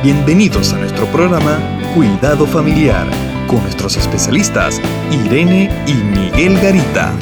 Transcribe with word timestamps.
Bienvenidos 0.00 0.72
a 0.74 0.78
nuestro 0.78 1.06
programa 1.06 1.58
Cuidado 1.92 2.46
Familiar 2.46 3.04
con 3.48 3.60
nuestros 3.62 3.96
especialistas 3.96 4.80
Irene 5.10 5.68
y 5.88 5.94
Miguel 5.94 6.54
Garita. 6.60 7.12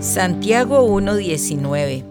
Santiago 0.00 0.86
1.19 0.86 2.04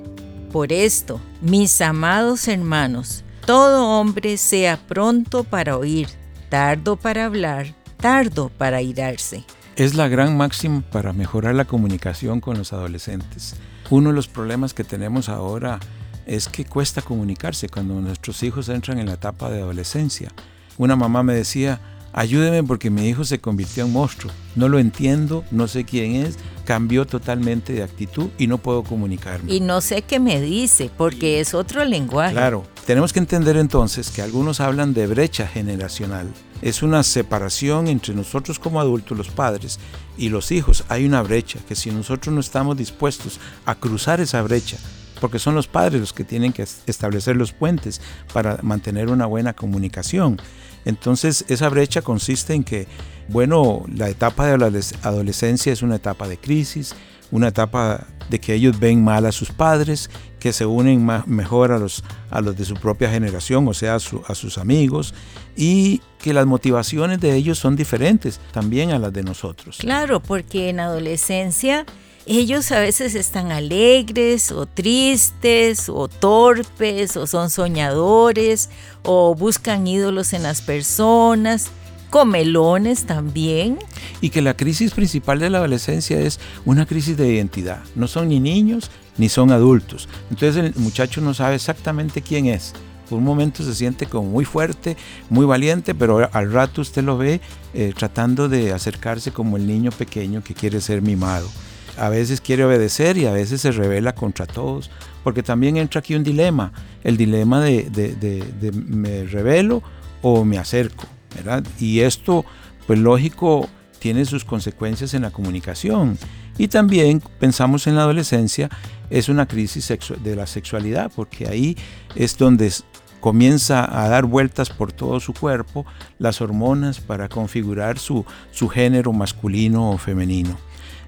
Por 0.52 0.74
esto, 0.74 1.22
mis 1.44 1.80
amados 1.80 2.48
hermanos, 2.48 3.24
todo 3.46 3.88
hombre 3.88 4.38
sea 4.38 4.78
pronto 4.78 5.44
para 5.44 5.78
oír, 5.78 6.08
tardo 6.50 6.96
para 6.96 7.26
hablar, 7.26 7.76
tardo 7.98 8.50
para 8.50 8.82
irarse. 8.82 9.44
Es 9.76 9.94
la 9.94 10.08
gran 10.08 10.36
máxima 10.36 10.82
para 10.92 11.14
mejorar 11.14 11.54
la 11.54 11.66
comunicación 11.66 12.42
con 12.42 12.58
los 12.58 12.74
adolescentes. 12.74 13.56
Uno 13.92 14.10
de 14.10 14.16
los 14.16 14.28
problemas 14.28 14.74
que 14.74 14.84
tenemos 14.84 15.30
ahora 15.30 15.80
es 16.28 16.50
que 16.50 16.66
cuesta 16.66 17.02
comunicarse 17.02 17.70
cuando 17.70 18.00
nuestros 18.02 18.44
hijos 18.44 18.70
entran 18.70 19.00
en 19.00 19.08
la 19.08 19.14
etapa 19.14 19.50
de 19.50 19.62
adolescencia. 19.62 20.32
Una 20.78 20.96
mamá 20.96 21.24
me 21.24 21.34
decía, 21.34 21.80
ayúdeme 22.14 22.64
porque 22.64 22.90
mi 22.90 23.08
hijo 23.08 23.24
se 23.24 23.40
convirtió 23.40 23.86
en 23.86 23.94
monstruo. 23.94 24.32
No 24.56 24.68
lo 24.68 24.78
entiendo, 24.78 25.46
no 25.52 25.68
sé 25.68 25.86
quién 25.86 26.16
es, 26.16 26.38
cambió 26.66 27.08
totalmente 27.08 27.72
de 27.74 27.82
actitud 27.82 28.30
y 28.38 28.48
no 28.48 28.58
puedo 28.58 28.84
comunicarme. 28.84 29.54
Y 29.54 29.62
no 29.62 29.80
sé 29.80 30.02
qué 30.02 30.20
me 30.20 30.42
dice 30.42 30.92
porque 30.96 31.40
es 31.40 31.54
otro 31.54 31.86
lenguaje. 31.86 32.34
Claro, 32.34 32.66
tenemos 32.86 33.14
que 33.14 33.20
entender 33.20 33.56
entonces 33.56 34.12
que 34.12 34.22
algunos 34.22 34.60
hablan 34.60 34.94
de 34.94 35.08
brecha 35.08 35.48
generacional. 35.48 36.28
Es 36.62 36.84
una 36.84 37.04
separación 37.04 37.88
entre 37.88 38.14
nosotros 38.16 38.60
como 38.60 38.82
adultos, 38.82 39.18
los 39.18 39.30
padres, 39.30 39.80
y 40.18 40.30
los 40.30 40.52
hijos. 40.52 40.84
Hay 40.90 41.06
una 41.06 41.22
brecha 41.22 41.60
que 41.68 41.76
si 41.76 41.92
nosotros 41.92 42.34
no 42.34 42.42
estamos 42.42 42.76
dispuestos 42.76 43.40
a 43.66 43.76
cruzar 43.76 44.20
esa 44.20 44.42
brecha, 44.42 44.78
porque 45.18 45.40
son 45.40 45.56
los 45.56 45.68
padres 45.68 46.00
los 46.00 46.14
que 46.14 46.24
tienen 46.24 46.54
que 46.54 46.64
establecer 46.86 47.36
los 47.36 47.52
puentes 47.52 48.02
para 48.34 48.60
mantener 48.62 49.10
una 49.10 49.26
buena 49.26 49.54
comunicación. 49.54 50.40
Entonces 50.86 51.46
esa 51.50 51.70
brecha 51.70 52.02
consiste 52.02 52.54
en 52.54 52.64
que, 52.64 52.88
bueno, 53.28 53.84
la 53.94 54.10
etapa 54.10 54.48
de 54.48 54.58
la 54.58 54.72
adolescencia 55.04 55.74
es 55.74 55.82
una 55.82 55.96
etapa 55.96 56.28
de 56.28 56.38
crisis, 56.38 56.96
una 57.32 57.50
etapa 57.50 58.08
de 58.30 58.40
que 58.40 58.54
ellos 58.54 58.80
ven 58.80 59.04
mal 59.04 59.26
a 59.26 59.32
sus 59.32 59.52
padres, 59.52 60.10
que 60.40 60.54
se 60.54 60.66
unen 60.66 61.06
mejor 61.26 61.72
a 61.72 61.80
los, 61.80 62.04
a 62.30 62.42
los 62.42 62.58
de 62.58 62.66
su 62.66 62.76
propia 62.76 63.10
generación, 63.10 63.68
o 63.68 63.74
sea, 63.74 63.94
a, 63.94 63.96
a 63.96 64.36
sus 64.36 64.58
amigos, 64.58 65.14
y 65.56 66.02
que 66.20 66.34
las 66.34 66.46
motivaciones 66.46 67.20
de 67.20 67.36
ellos 67.36 67.58
son 67.58 67.76
diferentes 67.76 68.40
también 68.52 68.92
a 68.92 69.00
las 69.00 69.12
de 69.14 69.24
nosotros. 69.24 69.78
Claro, 69.80 70.22
porque 70.22 70.70
en 70.70 70.80
adolescencia 70.80 71.86
ellos 72.28 72.72
a 72.74 72.80
veces 72.80 73.16
están 73.16 73.52
alegres 73.52 74.52
o 74.52 74.66
tristes 74.66 75.88
o 75.88 76.10
torpes 76.10 77.16
o 77.16 77.26
son 77.26 77.50
soñadores 77.50 78.70
o 79.04 79.34
buscan 79.34 79.88
ídolos 79.88 80.34
en 80.34 80.44
las 80.44 80.62
personas 80.62 81.72
comelones 82.10 83.06
también. 83.06 83.80
Y 84.20 84.30
que 84.30 84.42
la 84.42 84.56
crisis 84.56 84.94
principal 84.94 85.40
de 85.40 85.50
la 85.50 85.60
adolescencia 85.60 86.20
es 86.20 86.40
una 86.66 86.86
crisis 86.86 87.16
de 87.16 87.34
identidad. 87.34 87.80
No 87.96 88.08
son 88.08 88.30
ni 88.30 88.40
niños 88.42 88.92
ni 89.18 89.30
son 89.30 89.52
adultos. 89.52 90.10
Entonces 90.30 90.58
el 90.58 90.76
muchacho 90.82 91.22
no 91.22 91.34
sabe 91.34 91.56
exactamente 91.56 92.22
quién 92.22 92.48
es. 92.48 92.74
Por 93.10 93.20
un 93.20 93.24
momento 93.24 93.64
se 93.64 93.74
siente 93.74 94.06
como 94.06 94.30
muy 94.30 94.44
fuerte, 94.44 94.98
muy 95.30 95.46
valiente, 95.46 95.96
pero 95.96 96.30
al 96.34 96.52
rato 96.52 96.82
usted 96.82 97.04
lo 97.04 97.18
ve 97.18 97.40
eh, 97.74 97.94
tratando 97.98 98.50
de 98.50 98.74
acercarse 98.74 99.32
como 99.32 99.56
el 99.56 99.66
niño 99.66 99.92
pequeño 99.92 100.44
que 100.44 100.54
quiere 100.54 100.82
ser 100.82 101.02
mimado 101.02 101.48
a 101.98 102.10
veces 102.10 102.42
quiere 102.42 102.64
obedecer 102.66 103.18
y 103.18 103.26
a 103.26 103.32
veces 103.32 103.62
se 103.62 103.72
revela 103.72 104.14
contra 104.14 104.46
todos, 104.46 104.90
porque 105.24 105.44
también 105.44 105.78
entra 105.78 106.00
aquí 106.00 106.16
un 106.16 106.24
dilema, 106.24 106.72
el 107.04 107.18
dilema 107.18 107.62
de, 107.62 108.72
me 108.88 109.24
revelo 109.26 109.84
o 110.22 110.46
me 110.46 110.58
acerco, 110.58 111.06
¿verdad? 111.36 111.64
Y 111.80 112.00
esto, 112.02 112.46
pues 112.86 113.00
lógico, 113.00 113.68
tiene 114.00 114.26
sus 114.26 114.46
consecuencias 114.46 115.14
en 115.14 115.24
la 115.24 115.32
comunicación. 115.32 116.18
Y 116.58 116.70
también 116.70 117.22
pensamos 117.40 117.88
en 117.88 117.96
la 117.96 118.02
adolescencia, 118.02 118.70
es 119.10 119.30
una 119.30 119.48
crisis 119.48 119.94
de 120.24 120.36
la 120.36 120.48
sexualidad, 120.48 121.12
porque 121.16 121.48
ahí 121.48 121.78
es 122.16 122.38
donde 122.38 122.72
comienza 123.20 123.86
a 124.04 124.10
dar 124.10 124.26
vueltas 124.26 124.70
por 124.70 124.92
todo 124.92 125.20
su 125.20 125.34
cuerpo 125.34 125.86
las 126.20 126.42
hormonas 126.42 127.00
para 127.00 127.30
configurar 127.30 128.00
su, 128.00 128.26
su 128.52 128.70
género 128.70 129.14
masculino 129.14 129.92
o 129.92 129.98
femenino. 129.98 130.58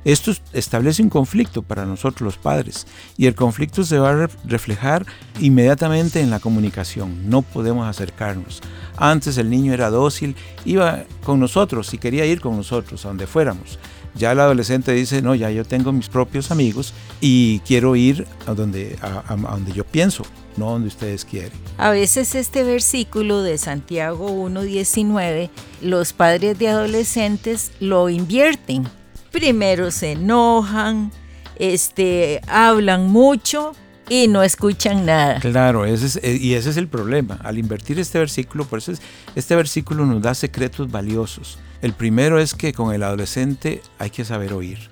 Esto 0.05 0.31
establece 0.53 1.01
un 1.01 1.09
conflicto 1.09 1.61
para 1.61 1.85
nosotros 1.85 2.21
los 2.21 2.37
padres 2.37 2.87
y 3.17 3.25
el 3.25 3.35
conflicto 3.35 3.83
se 3.83 3.99
va 3.99 4.11
a 4.11 4.27
reflejar 4.45 5.05
inmediatamente 5.39 6.21
en 6.21 6.29
la 6.29 6.39
comunicación. 6.39 7.29
No 7.29 7.41
podemos 7.41 7.87
acercarnos. 7.87 8.61
Antes 8.95 9.37
el 9.37 9.49
niño 9.49 9.73
era 9.73 9.89
dócil, 9.89 10.35
iba 10.65 11.03
con 11.23 11.39
nosotros 11.39 11.93
y 11.93 11.97
quería 11.97 12.25
ir 12.25 12.39
con 12.39 12.55
nosotros 12.55 13.03
a 13.05 13.09
donde 13.09 13.27
fuéramos. 13.27 13.77
Ya 14.15 14.31
el 14.31 14.39
adolescente 14.39 14.91
dice, 14.93 15.21
no, 15.21 15.35
ya 15.35 15.51
yo 15.51 15.63
tengo 15.65 15.91
mis 15.91 16.09
propios 16.09 16.49
amigos 16.51 16.93
y 17.21 17.59
quiero 17.59 17.95
ir 17.95 18.25
a 18.47 18.53
donde, 18.53 18.97
a, 19.01 19.35
donde 19.35 19.71
yo 19.71 19.85
pienso, 19.85 20.23
no 20.57 20.71
donde 20.71 20.87
ustedes 20.87 21.25
quieren. 21.25 21.51
A 21.77 21.91
veces 21.91 22.35
este 22.35 22.63
versículo 22.63 23.43
de 23.43 23.57
Santiago 23.57 24.29
1.19, 24.29 25.49
los 25.81 26.13
padres 26.13 26.57
de 26.57 26.69
adolescentes 26.69 27.71
lo 27.79 28.09
invierten 28.09 28.87
primero 29.31 29.91
se 29.91 30.13
enojan, 30.13 31.11
este, 31.57 32.41
hablan 32.47 33.09
mucho 33.09 33.73
y 34.09 34.27
no 34.27 34.43
escuchan 34.43 35.05
nada. 35.05 35.39
Claro, 35.39 35.85
ese 35.85 36.19
eh, 36.23 36.37
y 36.39 36.53
ese 36.53 36.71
es 36.71 36.77
el 36.77 36.87
problema. 36.87 37.39
Al 37.43 37.57
invertir 37.57 37.99
este 37.99 38.19
versículo, 38.19 38.65
por 38.65 38.79
eso 38.79 38.93
este 39.35 39.55
versículo 39.55 40.05
nos 40.05 40.21
da 40.21 40.33
secretos 40.33 40.91
valiosos. 40.91 41.59
El 41.81 41.93
primero 41.93 42.39
es 42.39 42.53
que 42.53 42.73
con 42.73 42.93
el 42.93 43.03
adolescente 43.03 43.81
hay 43.99 44.09
que 44.09 44.25
saber 44.25 44.53
oír. 44.53 44.89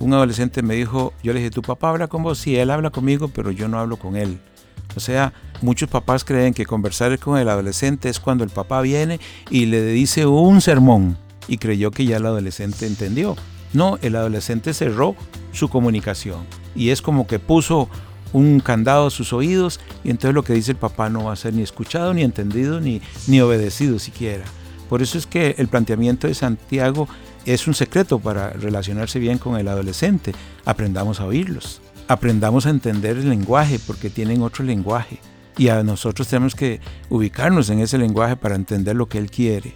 Un 0.00 0.12
adolescente 0.14 0.62
me 0.62 0.74
dijo, 0.74 1.12
yo 1.22 1.32
le 1.32 1.38
dije, 1.38 1.50
tu 1.50 1.62
papá 1.62 1.90
habla 1.90 2.08
con 2.08 2.22
vos, 2.22 2.38
sí, 2.38 2.56
él 2.56 2.70
habla 2.70 2.90
conmigo, 2.90 3.28
pero 3.28 3.50
yo 3.52 3.68
no 3.68 3.78
hablo 3.78 3.96
con 3.96 4.16
él. 4.16 4.40
O 4.96 5.00
sea, 5.00 5.32
muchos 5.62 5.88
papás 5.88 6.24
creen 6.24 6.54
que 6.54 6.66
conversar 6.66 7.18
con 7.18 7.38
el 7.38 7.48
adolescente 7.48 8.08
es 8.08 8.18
cuando 8.18 8.44
el 8.44 8.50
papá 8.50 8.80
viene 8.80 9.20
y 9.50 9.66
le 9.66 9.84
dice 9.84 10.26
un 10.26 10.60
sermón 10.60 11.16
y 11.46 11.58
creyó 11.58 11.90
que 11.90 12.04
ya 12.04 12.16
el 12.16 12.26
adolescente 12.26 12.86
entendió. 12.86 13.36
No, 13.74 13.98
el 14.00 14.16
adolescente 14.16 14.72
cerró 14.72 15.14
su 15.52 15.68
comunicación 15.68 16.46
y 16.74 16.90
es 16.90 17.02
como 17.02 17.26
que 17.26 17.38
puso 17.38 17.88
un 18.32 18.60
candado 18.60 19.08
a 19.08 19.10
sus 19.10 19.32
oídos 19.32 19.80
y 20.02 20.10
entonces 20.10 20.34
lo 20.34 20.42
que 20.42 20.54
dice 20.54 20.72
el 20.72 20.78
papá 20.78 21.10
no 21.10 21.24
va 21.24 21.32
a 21.32 21.36
ser 21.36 21.54
ni 21.54 21.62
escuchado, 21.62 22.14
ni 22.14 22.22
entendido, 22.22 22.80
ni, 22.80 23.02
ni 23.26 23.40
obedecido 23.40 23.98
siquiera. 23.98 24.44
Por 24.88 25.02
eso 25.02 25.18
es 25.18 25.26
que 25.26 25.54
el 25.58 25.68
planteamiento 25.68 26.26
de 26.26 26.34
Santiago 26.34 27.08
es 27.46 27.66
un 27.66 27.74
secreto 27.74 28.18
para 28.18 28.50
relacionarse 28.50 29.18
bien 29.18 29.38
con 29.38 29.56
el 29.56 29.68
adolescente. 29.68 30.32
Aprendamos 30.64 31.20
a 31.20 31.26
oírlos, 31.26 31.80
aprendamos 32.08 32.66
a 32.66 32.70
entender 32.70 33.16
el 33.16 33.28
lenguaje 33.28 33.78
porque 33.84 34.10
tienen 34.10 34.42
otro 34.42 34.64
lenguaje 34.64 35.18
y 35.56 35.68
a 35.68 35.82
nosotros 35.82 36.28
tenemos 36.28 36.54
que 36.54 36.80
ubicarnos 37.10 37.70
en 37.70 37.80
ese 37.80 37.98
lenguaje 37.98 38.36
para 38.36 38.56
entender 38.56 38.96
lo 38.96 39.08
que 39.08 39.18
él 39.18 39.30
quiere. 39.30 39.74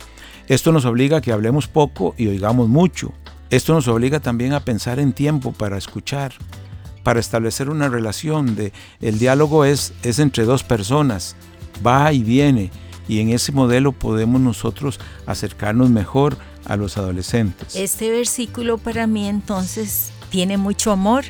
Esto 0.49 0.73
nos 0.73 0.85
obliga 0.85 1.19
a 1.19 1.21
que 1.21 1.33
hablemos 1.33 1.69
poco 1.69 2.15
y 2.17 2.27
oigamos 2.27 2.69
mucho, 2.69 3.13
esto 3.51 3.73
nos 3.73 3.89
obliga 3.89 4.21
también 4.21 4.53
a 4.53 4.61
pensar 4.61 4.99
en 4.99 5.13
tiempo 5.13 5.53
para 5.53 5.79
escuchar, 5.79 6.35
para 7.03 7.21
establecer 7.21 7.71
una 7.71 7.89
relación 7.89 8.55
de 8.55 8.73
el 9.01 9.19
diálogo 9.19 9.65
es, 9.65 9.95
es 10.03 10.19
entre 10.19 10.45
dos 10.45 10.63
personas, 10.63 11.35
va 11.87 12.13
y 12.13 12.23
viene 12.23 12.71
y 13.09 13.21
en 13.21 13.31
ese 13.31 13.53
modelo 13.53 13.93
podemos 13.93 14.41
nosotros 14.41 15.01
acercarnos 15.25 15.89
mejor 15.89 16.37
a 16.67 16.77
los 16.77 16.99
adolescentes. 16.99 17.75
Este 17.75 18.11
versículo 18.11 18.77
para 18.77 19.07
mí 19.07 19.27
entonces 19.27 20.13
tiene 20.29 20.59
mucho 20.59 20.93
amor, 20.93 21.25